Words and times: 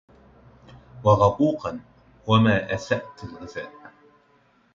وغَبوقاً 1.03 1.79
وما 2.27 2.73
أسأت 2.73 3.23
الغذاءَ 3.23 3.73